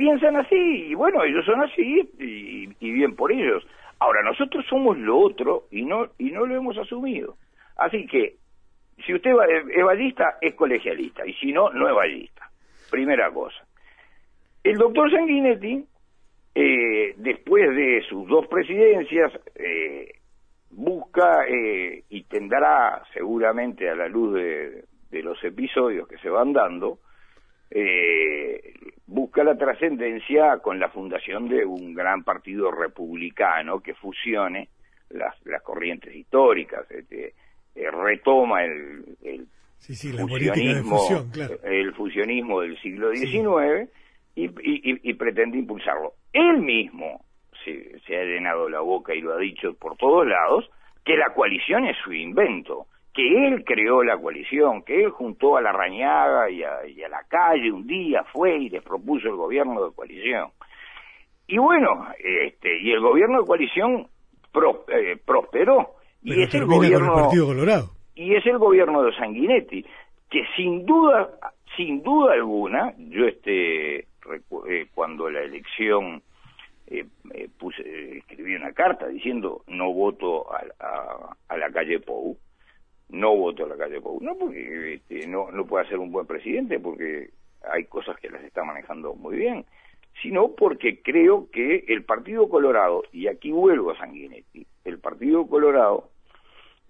piensan 0.00 0.34
así, 0.36 0.56
y 0.56 0.94
bueno, 0.94 1.22
ellos 1.24 1.44
son 1.44 1.60
así, 1.60 2.08
y, 2.18 2.90
bien 2.90 3.14
por 3.14 3.30
ellos. 3.30 3.62
Ahora, 3.98 4.22
nosotros 4.22 4.64
somos 4.66 4.96
lo 4.96 5.18
otro 5.18 5.64
y 5.70 5.84
no, 5.84 6.06
y 6.18 6.30
no 6.30 6.46
lo 6.46 6.56
hemos 6.56 6.78
asumido. 6.78 7.36
Así 7.76 8.06
que, 8.06 8.36
si 9.04 9.14
usted 9.14 9.32
es 9.74 9.84
ballista, 9.84 10.38
es 10.40 10.54
colegialista, 10.54 11.26
y 11.26 11.34
si 11.34 11.52
no, 11.52 11.70
no 11.70 11.88
es 11.88 11.94
ballista. 11.94 12.50
Primera 12.90 13.30
cosa. 13.30 13.64
El 14.62 14.76
doctor 14.76 15.10
Sanguinetti 15.10 15.86
eh, 16.54 17.14
después 17.16 17.74
de 17.76 18.02
sus 18.08 18.28
dos 18.28 18.46
presidencias, 18.48 19.32
eh, 19.54 20.14
busca 20.70 21.46
eh, 21.46 22.04
y 22.08 22.24
tendrá 22.24 23.02
seguramente 23.12 23.88
a 23.88 23.94
la 23.94 24.08
luz 24.08 24.34
de, 24.34 24.84
los 25.22 25.42
episodios 25.44 26.08
que 26.08 26.18
se 26.18 26.30
van 26.30 26.52
dando, 26.52 26.98
busca 29.06 29.44
la 29.44 29.56
trascendencia 29.56 30.58
con 30.58 30.80
la 30.80 30.88
fundación 30.88 31.48
de 31.48 31.64
un 31.64 31.94
gran 31.94 32.24
partido 32.24 32.70
republicano 32.70 33.80
que 33.80 33.94
fusione 33.94 34.68
las, 35.10 35.34
las 35.46 35.62
corrientes 35.62 36.14
históricas, 36.14 36.90
este, 36.90 37.34
retoma 37.74 38.64
el, 38.64 39.16
el 39.22 39.46
fusionismo, 39.88 41.08
el 41.62 41.94
fusionismo 41.94 42.60
del 42.60 42.80
siglo 42.80 43.10
XIX 43.12 43.90
y, 44.34 45.14
pretende 45.14 45.58
impulsarlo. 45.58 46.14
Él 46.32 46.58
mismo 46.58 47.24
se, 47.64 48.16
ha 48.16 48.24
llenado 48.24 48.68
la 48.68 48.80
boca 48.80 49.14
y 49.14 49.20
lo 49.20 49.34
ha 49.34 49.38
dicho 49.38 49.74
por 49.74 49.96
todos 49.96 50.26
lados, 50.26 50.70
que 51.04 51.16
la 51.16 51.32
coalición 51.34 51.86
es 51.86 51.96
su 52.04 52.12
invento, 52.12 52.86
que 53.12 53.48
él 53.48 53.64
creó 53.64 54.04
la 54.04 54.18
coalición, 54.18 54.82
que 54.82 55.02
él 55.02 55.10
juntó 55.10 55.56
a 55.56 55.62
la 55.62 55.72
Rañaga 55.72 56.50
y 56.50 56.62
a, 56.62 57.08
la 57.08 57.24
calle 57.28 57.72
un 57.72 57.86
día, 57.86 58.22
fue 58.32 58.56
y 58.56 58.68
les 58.68 58.82
propuso 58.82 59.28
el 59.28 59.36
gobierno 59.36 59.84
de 59.84 59.94
coalición. 59.94 60.50
Y 61.46 61.58
bueno, 61.58 62.06
este, 62.18 62.80
y 62.80 62.92
el 62.92 63.00
gobierno 63.00 63.40
de 63.40 63.46
coalición 63.46 64.06
eh, 64.88 65.16
prosperó. 65.24 65.96
Y 66.22 66.42
es 66.42 66.54
el 66.54 66.66
gobierno 66.66 67.28
Colorado. 67.30 67.90
Y 68.14 68.34
es 68.34 68.44
el 68.46 68.58
gobierno 68.58 69.02
de 69.02 69.14
Sanguinetti, 69.16 69.84
que 70.28 70.44
sin 70.56 70.84
duda, 70.84 71.30
sin 71.76 72.02
duda 72.02 72.34
alguna, 72.34 72.94
yo 72.98 73.26
este 73.26 74.06
eh, 74.68 74.86
cuando 74.94 75.30
la 75.30 75.40
elección 75.40 76.22
eh, 76.86 77.06
eh, 77.32 77.48
puse, 77.58 78.18
escribí 78.18 78.54
una 78.54 78.72
carta 78.72 79.08
diciendo 79.08 79.62
no 79.68 79.92
voto 79.92 80.46
a, 80.52 81.56
la 81.56 81.70
calle 81.70 82.00
Pou, 82.00 82.36
no 83.08 83.36
voto 83.36 83.64
a 83.64 83.68
la 83.68 83.76
calle 83.76 84.00
Pou, 84.00 84.20
no 84.20 84.36
porque 84.36 84.94
este, 84.94 85.26
no, 85.26 85.50
no 85.50 85.66
puede 85.66 85.88
ser 85.88 85.98
un 85.98 86.12
buen 86.12 86.26
presidente, 86.26 86.78
porque 86.78 87.30
hay 87.72 87.84
cosas 87.84 88.18
que 88.20 88.28
las 88.28 88.42
está 88.42 88.64
manejando 88.64 89.14
muy 89.14 89.36
bien, 89.36 89.64
sino 90.22 90.54
porque 90.54 91.00
creo 91.02 91.48
que 91.50 91.84
el 91.88 92.04
Partido 92.04 92.48
Colorado, 92.48 93.02
y 93.12 93.28
aquí 93.28 93.50
vuelvo 93.50 93.92
a 93.92 93.98
Sanguinetti, 93.98 94.66
el 94.84 94.98
Partido 94.98 95.46
Colorado 95.46 96.09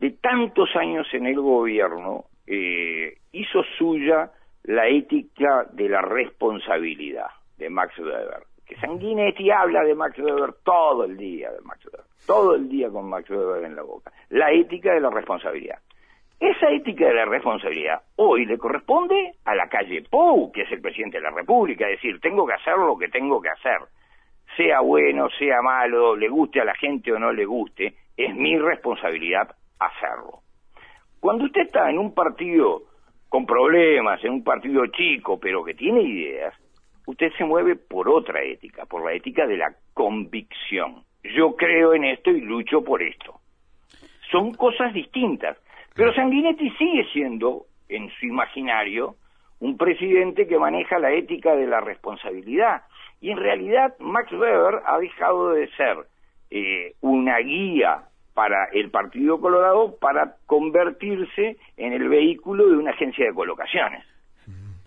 de 0.01 0.11
tantos 0.13 0.75
años 0.77 1.07
en 1.13 1.27
el 1.27 1.39
gobierno, 1.41 2.25
eh, 2.47 3.19
hizo 3.33 3.63
suya 3.79 4.31
la 4.65 4.89
ética 4.89 5.67
de 5.73 5.89
la 5.89 6.01
responsabilidad 6.01 7.29
de 7.59 7.69
Max 7.69 7.99
Weber. 7.99 8.45
Que 8.67 8.77
Sanguinetti 8.77 9.51
habla 9.51 9.85
de 9.85 9.95
Max 9.95 10.19
Weber 10.19 10.55
todo 10.65 11.05
el 11.05 11.17
día, 11.17 11.51
de 11.51 11.61
Max 11.61 11.85
Weber, 11.85 12.07
todo 12.27 12.55
el 12.55 12.69
día 12.69 12.89
con 12.89 13.09
Max 13.11 13.29
Weber 13.29 13.65
en 13.65 13.77
la 13.77 13.83
boca. 13.83 14.11
La 14.31 14.51
ética 14.53 14.95
de 14.95 15.01
la 15.01 15.11
responsabilidad. 15.11 15.79
Esa 16.39 16.71
ética 16.71 17.07
de 17.07 17.15
la 17.15 17.27
responsabilidad 17.27 18.01
hoy 18.17 18.47
le 18.47 18.57
corresponde 18.57 19.35
a 19.45 19.55
la 19.55 19.69
calle 19.69 20.03
Pou, 20.09 20.51
que 20.51 20.63
es 20.63 20.73
el 20.73 20.81
presidente 20.81 21.19
de 21.19 21.25
la 21.25 21.31
República, 21.31 21.87
decir, 21.87 22.19
tengo 22.21 22.47
que 22.47 22.55
hacer 22.55 22.79
lo 22.79 22.97
que 22.97 23.09
tengo 23.09 23.43
que 23.43 23.51
hacer. 23.51 23.81
Sea 24.57 24.81
bueno, 24.81 25.29
sea 25.39 25.61
malo, 25.61 26.17
le 26.17 26.29
guste 26.29 26.61
a 26.61 26.65
la 26.65 26.75
gente 26.75 27.13
o 27.13 27.19
no 27.19 27.33
le 27.33 27.45
guste, 27.45 27.95
es 28.17 28.35
mi 28.35 28.59
responsabilidad 28.59 29.55
hacerlo. 29.81 30.43
Cuando 31.19 31.45
usted 31.45 31.63
está 31.63 31.91
en 31.91 31.99
un 31.99 32.15
partido 32.15 32.83
con 33.29 33.47
problemas, 33.47 34.23
en 34.25 34.33
un 34.33 34.45
partido 34.45 34.87
chico, 34.87 35.39
pero 35.39 35.65
que 35.65 35.75
tiene 35.75 36.03
ideas, 36.03 36.55
usted 37.07 37.33
se 37.37 37.45
mueve 37.45 37.77
por 37.77 38.09
otra 38.09 38.43
ética, 38.43 38.87
por 38.87 39.05
la 39.05 39.13
ética 39.13 39.47
de 39.47 39.57
la 39.57 39.75
convicción. 39.95 41.05
Yo 41.23 41.57
creo 41.57 41.95
en 41.95 42.05
esto 42.05 42.31
y 42.31 42.41
lucho 42.41 42.83
por 42.83 43.03
esto. 43.03 43.41
Son 44.31 44.55
cosas 44.55 44.93
distintas. 44.95 45.57
Pero 45.95 46.15
Sanguinetti 46.15 46.71
sigue 46.71 47.05
siendo, 47.13 47.67
en 47.89 48.11
su 48.11 48.27
imaginario, 48.27 49.17
un 49.59 49.77
presidente 49.77 50.47
que 50.47 50.59
maneja 50.59 50.99
la 50.99 51.13
ética 51.13 51.55
de 51.55 51.67
la 51.67 51.81
responsabilidad. 51.81 52.83
Y 53.21 53.31
en 53.31 53.37
realidad 53.37 53.95
Max 53.99 54.33
Weber 54.33 54.81
ha 54.87 54.99
dejado 54.99 55.51
de 55.51 55.69
ser 55.73 55.99
eh, 56.51 56.95
una 57.01 57.39
guía 57.39 58.05
para 58.41 58.71
el 58.73 58.91
Partido 58.91 59.39
Colorado 59.39 59.99
para 60.01 60.37
convertirse 60.47 61.59
en 61.77 61.93
el 61.93 62.09
vehículo 62.09 62.71
de 62.71 62.79
una 62.79 62.93
agencia 62.93 63.27
de 63.27 63.35
colocaciones. 63.35 64.03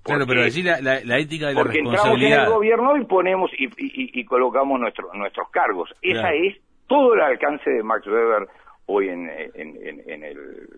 claro, 0.02 0.26
pero 0.26 0.42
allí 0.42 0.64
la, 0.64 0.82
la, 0.82 1.20
ética 1.20 1.50
de 1.50 1.54
la 1.54 1.62
porque 1.62 1.78
entramos 1.78 2.20
en 2.20 2.34
el 2.34 2.50
gobierno 2.50 2.98
y 2.98 3.06
ponemos 3.06 3.52
y, 3.56 4.26
colocamos 4.26 4.80
nuestros 4.80 5.14
nuestros 5.14 5.52
cargos. 5.52 5.94
Esa 6.02 6.34
es 6.34 6.58
todo 6.88 7.14
el 7.14 7.22
alcance 7.22 7.70
de 7.70 7.84
Max 7.84 8.08
Weber 8.08 8.48
hoy 8.88 9.10
en, 9.10 9.30
en, 9.30 10.24
el 10.24 10.70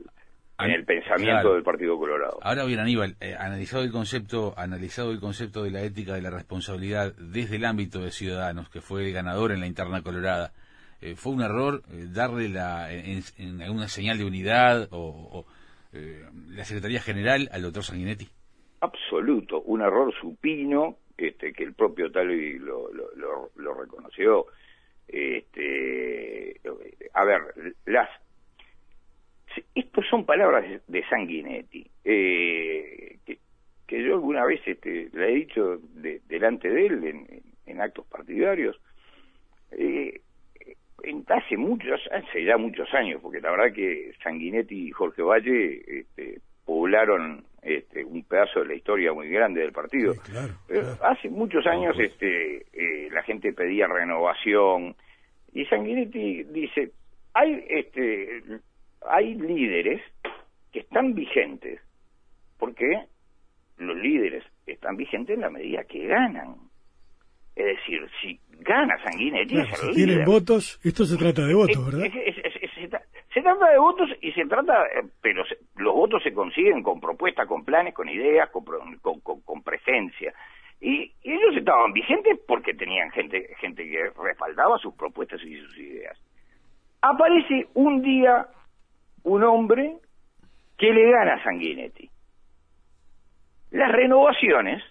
en 0.60 0.72
el 0.72 0.84
pensamiento 0.84 1.54
del 1.54 1.64
Partido 1.64 1.98
Colorado. 1.98 2.40
Ahora 2.42 2.66
bien, 2.66 2.80
Aníbal, 2.80 3.16
eh, 3.22 3.38
analizado 3.40 3.84
el 3.84 3.92
concepto, 3.94 4.54
analizado 4.58 5.12
el 5.12 5.22
concepto 5.22 5.64
de 5.64 5.72
la 5.72 5.82
ética 5.82 6.16
de 6.16 6.22
la 6.22 6.30
responsabilidad 6.30 7.14
desde 7.16 7.56
el 7.56 7.64
ámbito 7.64 8.00
de 8.00 8.12
Ciudadanos, 8.12 8.68
que 8.68 8.82
fue 8.82 9.08
el 9.08 9.14
ganador 9.14 9.54
en 9.54 9.62
la 9.62 9.68
interna 9.68 10.02
colorada, 10.02 10.52
eh, 11.02 11.16
¿fue 11.16 11.34
un 11.34 11.42
error 11.42 11.82
eh, 11.92 12.06
darle 12.14 12.50
la, 12.50 12.92
en, 12.92 13.62
alguna 13.62 13.88
señal 13.88 14.18
de 14.18 14.26
unidad 14.26 14.88
o, 14.92 15.46
la 16.50 16.66
Secretaría 16.66 17.00
General 17.00 17.48
al 17.54 17.62
doctor 17.62 17.84
Sanguinetti? 17.84 18.28
Absoluto, 18.82 19.62
un 19.62 19.80
error 19.80 20.14
supino, 20.20 20.98
este, 21.18 21.54
que 21.54 21.64
el 21.64 21.74
propio 21.74 22.12
Talvi 22.12 22.60
lo, 22.60 22.92
lo, 22.92 23.74
reconoció. 23.74 24.48
Este, 25.08 26.60
a 27.14 27.24
ver, 27.24 27.42
las 27.86 28.10
estos 29.74 30.06
son 30.10 30.26
palabras 30.26 30.66
de 30.88 31.08
Sanguinetti, 31.08 31.86
eh, 32.04 33.18
que, 33.88 34.04
yo 34.04 34.16
alguna 34.16 34.46
vez 34.46 34.62
este, 34.66 35.10
le 35.14 35.32
he 35.32 35.36
dicho 35.36 35.80
delante 36.28 36.70
de 36.70 36.86
él 36.86 37.44
en, 37.66 37.82
actos 37.82 38.06
partidarios. 38.08 38.80
Eh, 39.72 40.22
hace 41.28 41.58
muchos, 41.58 42.00
hace 42.12 42.44
ya 42.44 42.58
muchos 42.58 42.94
años, 42.94 43.22
porque 43.22 43.42
la 43.42 43.52
verdad 43.52 43.74
que 43.74 44.12
Sanguinetti 44.24 44.88
y 44.88 44.92
Jorge 44.92 45.22
Valle 45.22 45.82
este, 46.00 46.40
poblaron 46.66 47.44
este, 47.62 48.04
un 48.06 48.24
pedazo 48.24 48.62
de 48.62 48.68
la 48.68 48.74
historia 48.76 49.14
muy 49.14 49.30
grande 49.30 49.62
del 49.62 49.72
partido. 49.72 50.14
Hace 51.02 51.30
muchos 51.30 51.66
años 51.66 51.98
este, 52.00 52.66
eh, 52.74 53.10
la 53.12 53.24
gente 53.24 53.54
pedía 53.54 53.88
renovación 53.88 54.96
y 55.54 55.66
Sanguinetti 55.66 56.44
dice, 56.44 56.92
hay 57.34 57.66
este, 57.70 58.42
hay 59.10 59.36
líderes 59.36 60.02
que 60.72 60.80
están 60.80 61.14
vigentes, 61.14 61.80
porque 62.60 63.06
los 63.78 63.96
líderes 63.98 64.44
están 64.66 64.98
vigentes 64.98 65.36
en 65.36 65.42
la 65.42 65.50
medida 65.50 65.84
que 65.86 66.08
ganan. 66.08 66.56
Es 67.56 67.66
decir, 67.66 68.02
si 68.22 68.40
gana 68.60 68.98
Sanguinetti, 69.04 69.56
si 69.66 69.92
tienen 69.92 70.26
votos, 70.26 70.80
esto 70.84 71.06
se 71.06 71.18
trata 71.18 71.46
de 71.46 71.54
votos, 71.54 71.86
¿verdad? 71.86 72.10
se 73.36 73.42
trata 73.42 73.70
de 73.70 73.78
votos 73.78 74.10
y 74.22 74.32
se 74.32 74.46
trata, 74.46 74.86
eh, 74.88 75.04
pero 75.22 75.44
los 75.76 75.94
votos 75.94 76.24
se 76.24 76.34
consiguen 76.34 76.82
con 76.82 77.02
propuestas, 77.02 77.48
con 77.48 77.66
planes, 77.66 77.94
con 77.94 78.08
ideas, 78.08 78.50
con, 78.50 78.64
con, 79.22 79.62
presencia. 79.62 80.34
Y, 80.80 81.12
y, 81.22 81.32
ellos 81.32 81.58
estaban 81.58 81.92
vigentes 81.92 82.40
porque 82.48 82.74
tenían 82.74 83.12
gente, 83.12 83.54
gente 83.60 83.84
que 83.90 84.10
respaldaba 84.24 84.78
sus 84.78 84.94
propuestas 84.96 85.42
y 85.44 85.58
sus 85.58 85.78
ideas. 85.78 86.18
Aparece 87.02 87.68
un 87.74 88.02
día 88.02 88.48
un 89.24 89.44
hombre 89.44 89.98
que 90.78 90.94
le 90.94 91.12
gana 91.12 91.36
a 91.36 91.44
Sanguinetti. 91.44 92.10
Las 93.72 93.92
renovaciones 93.92 94.82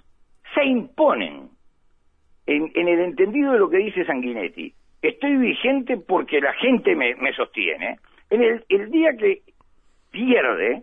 se 0.55 0.65
imponen 0.65 1.49
en, 2.47 2.71
el 2.75 3.01
entendido 3.01 3.53
de 3.53 3.59
lo 3.59 3.71
que 3.71 3.79
dice 3.79 4.05
Sanguinetti. 4.05 4.73
Estoy 5.03 5.37
vigente 5.37 5.97
porque 5.97 6.41
la 6.41 6.53
gente 6.55 6.95
me, 6.95 7.15
sostiene. 7.35 7.99
En 8.31 8.43
el, 8.43 8.65
el 8.69 8.91
día 8.91 9.11
que 9.19 9.43
pierde, 10.11 10.83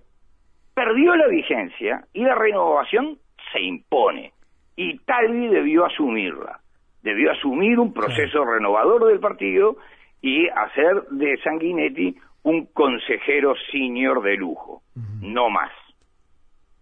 perdió 0.73 1.15
la 1.15 1.27
vigencia 1.27 2.05
y 2.13 2.23
la 2.23 2.35
renovación 2.35 3.17
se 3.51 3.61
impone. 3.61 4.31
Y 4.75 4.99
Talvi 4.99 5.47
debió 5.47 5.85
asumirla. 5.85 6.59
Debió 7.01 7.31
asumir 7.31 7.79
un 7.79 7.93
proceso 7.93 8.45
renovador 8.45 9.07
del 9.07 9.19
partido 9.19 9.77
y 10.21 10.47
hacer 10.49 11.03
de 11.09 11.37
Sanguinetti 11.43 12.15
un 12.43 12.67
consejero 12.67 13.53
senior 13.71 14.21
de 14.21 14.35
lujo, 14.35 14.81
no 15.21 15.49
más, 15.49 15.71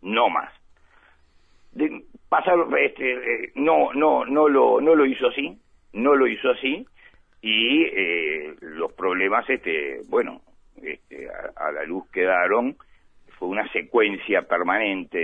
no 0.01 0.29
más. 0.29 0.53
De, 1.73 2.03
este, 2.77 3.11
eh, 3.11 3.51
no, 3.55 3.93
no, 3.93 4.25
no 4.25 4.47
lo, 4.47 4.81
no 4.81 4.95
lo 4.95 5.05
hizo 5.05 5.27
así, 5.27 5.57
no 5.93 6.15
lo 6.15 6.27
hizo 6.27 6.49
así 6.51 6.85
y 7.41 7.83
eh, 7.83 8.55
los 8.61 8.91
problemas, 8.93 9.49
este, 9.49 10.01
bueno, 10.09 10.41
este, 10.81 11.27
a, 11.55 11.71
la 11.71 11.83
luz 11.83 12.09
quedaron, 12.11 12.75
fue 13.37 13.47
una 13.47 13.69
secuencia 13.71 14.41
permanente 14.43 15.17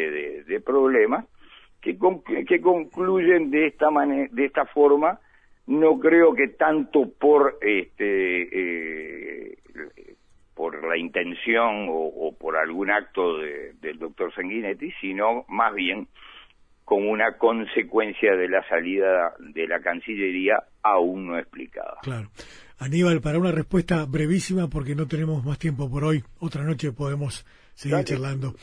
de, 0.43 0.61
problemas 0.61 1.25
que, 1.81 1.97
que 2.47 2.61
concluyen 2.61 3.51
de 3.51 3.67
esta 3.67 3.89
de 4.31 4.45
esta 4.45 4.65
forma. 4.65 5.19
No 5.67 5.99
creo 5.99 6.33
que 6.33 6.47
tanto 6.49 7.09
por 7.19 7.57
este 7.61 9.49
eh, 9.51 9.57
por 10.55 10.87
la 10.87 10.97
intención 10.97 11.87
o, 11.89 12.33
por 12.39 12.55
algún 12.55 12.89
acto 12.89 13.39
del 13.39 13.99
doctor 13.99 14.33
Sanguinetti, 14.33 14.91
sino 15.01 15.43
más 15.49 15.75
bien 15.75 16.07
como 16.85 17.11
una 17.11 17.37
consecuencia 17.37 18.35
de 18.35 18.47
la 18.47 18.65
salida 18.69 19.33
de 19.39 19.67
la 19.67 19.81
Cancillería 19.81 20.63
aún 20.83 21.27
no 21.27 21.37
explicada. 21.37 21.97
Claro. 22.03 22.29
Aníbal, 22.77 23.21
para 23.21 23.39
una 23.39 23.51
respuesta 23.51 24.05
brevísima, 24.05 24.69
porque 24.69 24.95
no 24.95 25.07
tenemos 25.07 25.43
más 25.43 25.57
tiempo 25.57 25.89
por 25.89 26.03
hoy, 26.03 26.23
otra 26.39 26.63
noche 26.63 26.91
podemos 26.91 27.45
seguir 27.73 28.03
charlando. 28.03 28.55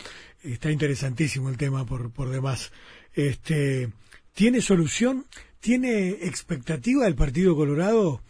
Está 0.42 0.70
interesantísimo 0.70 1.48
el 1.48 1.56
tema 1.56 1.84
por, 1.84 2.12
por 2.12 2.28
demás. 2.28 2.72
Este, 3.14 3.88
¿Tiene 4.34 4.60
solución? 4.60 5.24
¿Tiene 5.60 6.10
expectativa 6.10 7.06
el 7.06 7.14
Partido 7.14 7.56
Colorado 7.56 8.20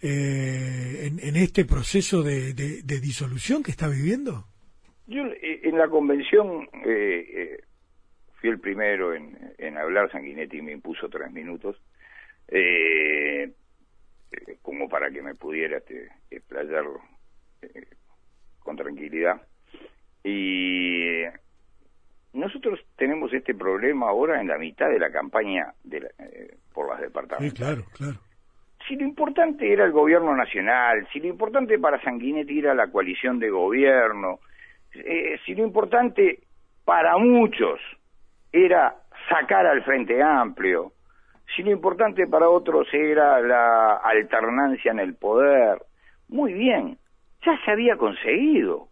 eh, 0.00 1.10
en, 1.20 1.36
este 1.36 1.64
proceso 1.64 2.22
de, 2.22 2.52
disolución 2.84 3.62
que 3.62 3.70
está 3.70 3.88
viviendo? 3.88 4.46
Yo 5.06 5.24
eh, 5.24 5.60
en 5.64 5.78
la 5.78 5.88
convención 5.88 6.68
eh, 6.86 7.26
eh, 7.34 7.60
fui 8.42 8.50
el 8.50 8.58
primero 8.58 9.14
en, 9.14 9.78
hablar, 9.78 10.10
Sanguinetti 10.10 10.60
me 10.60 10.72
impuso 10.72 11.08
tres 11.08 11.30
minutos, 11.30 11.80
como 14.60 14.88
para 14.88 15.10
que 15.10 15.22
me 15.22 15.36
pudiera 15.36 15.78
este, 15.78 16.08
explayar 16.28 16.84
con 18.58 18.76
tranquilidad. 18.76 19.40
Y 20.24 21.22
nosotros 22.32 22.80
tenemos 22.96 23.32
este 23.32 23.54
problema 23.54 24.08
ahora 24.08 24.40
en 24.40 24.48
la 24.48 24.58
mitad 24.58 24.90
de 24.90 24.98
la 24.98 25.12
campaña 25.12 25.72
de 25.84 26.10
por 26.74 26.90
las 26.90 27.00
departamentos. 27.00 27.56
Sí, 27.56 27.64
claro, 27.64 27.84
claro 27.96 28.18
si 28.88 28.96
lo 28.96 29.04
importante 29.04 29.72
era 29.72 29.84
el 29.84 29.92
gobierno 29.92 30.34
nacional, 30.36 31.06
si 31.12 31.20
lo 31.20 31.28
importante 31.28 31.78
para 31.78 32.02
Sanguinetti 32.02 32.58
era 32.58 32.74
la 32.74 32.88
coalición 32.88 33.38
de 33.38 33.50
gobierno, 33.50 34.40
eh, 34.92 35.38
si 35.46 35.54
lo 35.54 35.64
importante 35.64 36.40
para 36.84 37.16
muchos 37.16 37.80
era 38.52 38.94
sacar 39.28 39.66
al 39.66 39.82
Frente 39.82 40.22
Amplio, 40.22 40.92
si 41.54 41.62
lo 41.62 41.70
importante 41.70 42.26
para 42.26 42.48
otros 42.48 42.88
era 42.92 43.40
la 43.40 43.96
alternancia 43.96 44.90
en 44.90 45.00
el 45.00 45.14
poder, 45.14 45.82
muy 46.28 46.52
bien, 46.52 46.98
ya 47.44 47.58
se 47.64 47.70
había 47.70 47.96
conseguido. 47.96 48.88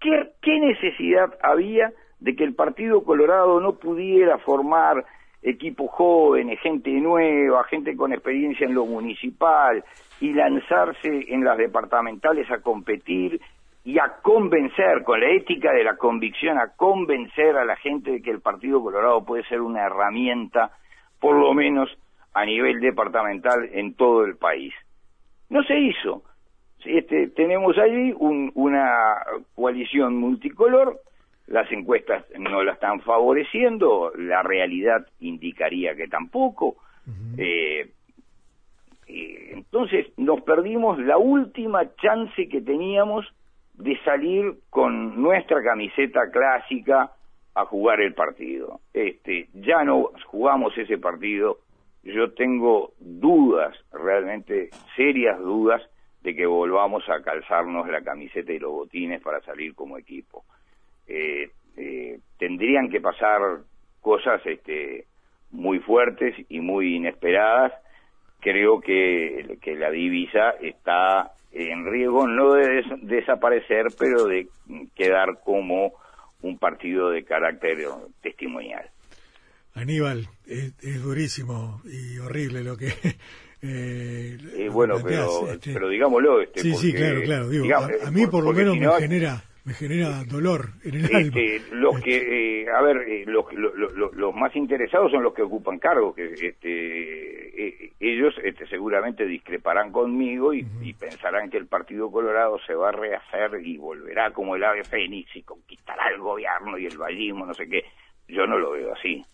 ¿qué, 0.00 0.30
¿qué 0.40 0.58
necesidad 0.58 1.36
había 1.42 1.92
de 2.18 2.34
que 2.34 2.44
el 2.44 2.54
Partido 2.54 3.04
Colorado 3.04 3.60
no 3.60 3.74
pudiera 3.74 4.38
formar 4.38 5.04
equipos 5.42 5.90
jóvenes, 5.90 6.60
gente 6.60 6.90
nueva, 6.90 7.64
gente 7.64 7.96
con 7.96 8.12
experiencia 8.12 8.66
en 8.66 8.74
lo 8.74 8.84
municipal 8.84 9.82
y 10.20 10.32
lanzarse 10.32 11.26
en 11.28 11.44
las 11.44 11.56
departamentales 11.56 12.50
a 12.50 12.60
competir 12.60 13.40
y 13.84 13.98
a 13.98 14.16
convencer, 14.22 15.02
con 15.04 15.20
la 15.20 15.30
ética 15.30 15.72
de 15.72 15.84
la 15.84 15.96
convicción, 15.96 16.58
a 16.58 16.68
convencer 16.76 17.56
a 17.56 17.64
la 17.64 17.76
gente 17.76 18.10
de 18.12 18.22
que 18.22 18.30
el 18.30 18.40
Partido 18.40 18.82
Colorado 18.82 19.24
puede 19.24 19.44
ser 19.44 19.60
una 19.60 19.86
herramienta, 19.86 20.72
por 21.18 21.36
lo 21.36 21.54
menos 21.54 21.88
a 22.34 22.44
nivel 22.44 22.80
departamental, 22.80 23.68
en 23.72 23.94
todo 23.94 24.24
el 24.24 24.36
país. 24.36 24.74
No 25.48 25.62
se 25.62 25.78
hizo. 25.78 26.22
Este, 26.84 27.28
tenemos 27.28 27.76
allí 27.78 28.14
una 28.16 28.92
coalición 29.54 30.16
multicolor, 30.16 31.00
las 31.46 31.70
encuestas 31.72 32.24
no 32.38 32.62
la 32.62 32.72
están 32.72 33.00
favoreciendo, 33.00 34.12
la 34.16 34.42
realidad 34.42 35.06
indicaría 35.20 35.94
que 35.94 36.06
tampoco. 36.06 36.76
Eh, 37.36 37.90
entonces 39.06 40.06
nos 40.16 40.42
perdimos 40.42 40.98
la 41.00 41.18
última 41.18 41.94
chance 41.96 42.48
que 42.48 42.60
teníamos 42.60 43.26
de 43.80 43.98
salir 44.04 44.54
con 44.68 45.20
nuestra 45.20 45.62
camiseta 45.62 46.30
clásica 46.30 47.12
a 47.54 47.64
jugar 47.64 48.00
el 48.00 48.14
partido. 48.14 48.80
Este, 48.92 49.48
ya 49.54 49.84
no 49.84 50.10
jugamos 50.26 50.76
ese 50.76 50.98
partido. 50.98 51.58
Yo 52.02 52.32
tengo 52.32 52.92
dudas, 52.98 53.76
realmente 53.92 54.70
serias 54.96 55.38
dudas, 55.38 55.82
de 56.22 56.34
que 56.34 56.46
volvamos 56.46 57.08
a 57.08 57.22
calzarnos 57.22 57.88
la 57.88 58.02
camiseta 58.02 58.52
y 58.52 58.58
los 58.58 58.72
botines 58.72 59.22
para 59.22 59.40
salir 59.40 59.74
como 59.74 59.96
equipo. 59.96 60.44
Eh, 61.06 61.50
eh, 61.76 62.18
tendrían 62.38 62.90
que 62.90 63.00
pasar 63.00 63.40
cosas 64.00 64.40
este, 64.44 65.06
muy 65.50 65.78
fuertes 65.78 66.34
y 66.48 66.60
muy 66.60 66.96
inesperadas. 66.96 67.72
Creo 68.40 68.80
que, 68.80 69.58
que 69.60 69.74
la 69.74 69.90
divisa 69.90 70.50
está 70.60 71.32
en 71.52 71.84
riesgo 71.86 72.26
no 72.26 72.54
de 72.54 72.82
desaparecer, 73.02 73.86
pero 73.98 74.24
de 74.26 74.48
quedar 74.94 75.40
como 75.44 75.92
un 76.42 76.58
partido 76.58 77.10
de 77.10 77.24
carácter 77.24 77.78
testimonial. 78.22 78.88
Aníbal, 79.74 80.28
es, 80.46 81.02
durísimo 81.02 81.82
y 81.84 82.18
horrible 82.18 82.62
lo 82.62 82.76
que... 82.76 82.92
Eh, 83.62 84.38
eh 84.56 84.70
bueno, 84.70 84.96
pero, 85.04 85.52
este 85.52 85.74
pero 85.74 85.90
digámoslo. 85.90 86.40
Este, 86.40 86.62
sí, 86.62 86.74
sí, 86.76 86.94
claro, 86.94 87.20
claro. 87.20 87.50
a, 88.06 88.10
mí 88.10 88.26
por 88.26 88.42
lo 88.42 88.54
menos 88.54 88.74
me 88.74 88.90
genera 88.98 89.44
me 89.70 89.74
genera 89.74 90.24
dolor 90.24 90.70
en 90.82 90.96
el 90.96 91.04
alma. 91.04 91.40
Este, 91.40 91.76
los 91.76 92.00
que, 92.00 92.62
eh, 92.62 92.66
a 92.68 92.82
ver, 92.82 92.96
eh, 93.08 93.24
los, 93.24 93.44
los, 93.52 94.34
más 94.34 94.54
interesados 94.56 95.12
son 95.12 95.22
los 95.22 95.32
que 95.32 95.42
ocupan 95.42 95.78
cargos, 95.78 96.16
que 96.16 96.24
este, 96.24 97.68
eh, 97.68 97.92
ellos 98.00 98.34
este, 98.42 98.66
seguramente 98.66 99.24
discreparán 99.26 99.92
conmigo 99.92 100.52
y, 100.52 100.64
pensarán 100.98 101.50
que 101.50 101.56
el 101.56 101.66
Partido 101.66 102.10
Colorado 102.10 102.58
se 102.66 102.74
va 102.74 102.88
a 102.88 102.92
rehacer 102.92 103.64
y 103.64 103.78
volverá 103.78 104.32
como 104.32 104.56
el 104.56 104.64
ave 104.64 104.82
fénix 104.82 105.34
y 105.36 105.42
conquistará 105.42 106.10
el 106.12 106.18
gobierno 106.18 106.76
y 106.76 106.86
el 106.86 106.98
vallismo, 106.98 107.46
no 107.46 107.54
sé 107.54 107.68
qué. 107.68 107.84
Yo 108.28 108.46
no 108.46 108.58
lo 108.58 108.72
veo 108.72 108.92
así. 108.92 109.24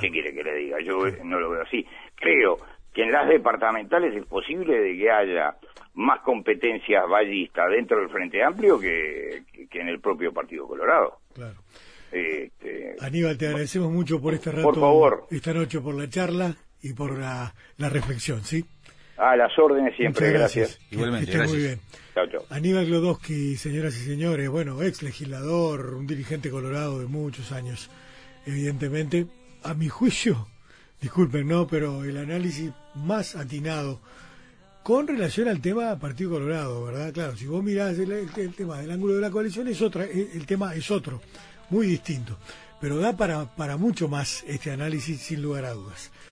¿Qué 0.00 0.10
quiere 0.10 0.32
que 0.32 0.42
le 0.42 0.54
diga? 0.54 0.80
Yo 0.80 1.04
no 1.22 1.38
lo 1.38 1.50
veo 1.50 1.62
así. 1.62 1.86
Creo 2.14 2.56
que 2.94 3.02
en 3.02 3.12
las 3.12 3.28
departamentales 3.28 4.14
es 4.16 4.26
posible 4.26 4.78
de 4.78 4.96
que 4.96 5.10
haya 5.10 5.54
más 5.94 6.20
competencias 6.20 7.08
ballistas 7.08 7.70
dentro 7.70 8.00
del 8.00 8.08
Frente 8.08 8.42
Amplio 8.42 8.78
que, 8.78 9.42
en 9.72 9.88
el 9.88 10.00
propio 10.00 10.32
Partido 10.32 10.66
Colorado. 10.66 11.18
Claro. 11.34 11.62
Este, 12.10 12.96
Aníbal, 13.00 13.38
te 13.38 13.46
agradecemos 13.46 13.90
mucho 13.90 14.20
por 14.20 14.34
este 14.34 14.50
rato, 14.52 14.62
por 14.62 14.74
favor. 14.78 15.26
esta 15.30 15.52
noche, 15.54 15.80
por 15.80 15.94
la 15.94 16.08
charla 16.08 16.54
y 16.82 16.92
por 16.92 17.18
la, 17.18 17.54
reflexión, 17.78 18.42
¿sí? 18.42 18.64
A 19.16 19.36
las 19.36 19.56
órdenes 19.58 19.96
siempre, 19.96 20.30
gracias. 20.32 20.78
Igualmente, 20.90 21.38
muy 21.46 21.56
bien. 21.56 21.80
Aníbal 22.50 22.86
Glodowski, 22.86 23.56
señoras 23.56 23.96
y 23.96 24.04
señores, 24.04 24.48
bueno, 24.50 24.82
ex 24.82 25.02
legislador, 25.02 25.94
un 25.94 26.06
dirigente 26.06 26.50
colorado 26.50 26.98
de 26.98 27.06
muchos 27.06 27.52
años, 27.52 27.90
evidentemente, 28.46 29.26
a 29.62 29.72
mi 29.72 29.88
juicio, 29.88 30.48
disculpen, 31.00 31.48
no, 31.48 31.66
pero 31.66 32.04
el 32.04 32.18
análisis 32.18 32.72
más 32.94 33.36
atinado 33.36 34.00
con 34.82 35.06
relación 35.06 35.48
al 35.48 35.60
tema 35.60 35.98
Partido 35.98 36.30
Colorado, 36.30 36.84
¿verdad? 36.84 37.12
Claro, 37.12 37.36
si 37.36 37.46
vos 37.46 37.62
mirás 37.62 37.98
el, 37.98 38.54
tema 38.54 38.78
del 38.78 38.90
ángulo 38.90 39.14
de 39.14 39.20
la 39.20 39.30
coalición, 39.30 39.66
es 39.68 39.82
otra, 39.82 40.04
el, 40.04 40.46
tema 40.46 40.74
es 40.74 40.90
otro, 40.90 41.20
muy 41.70 41.86
distinto. 41.86 42.38
Pero 42.80 42.98
da 42.98 43.16
para, 43.16 43.44
para 43.54 43.76
mucho 43.76 44.08
más 44.08 44.44
este 44.46 44.70
análisis, 44.70 45.20
sin 45.20 45.42
lugar 45.42 45.64
a 45.64 45.72
dudas. 45.72 46.12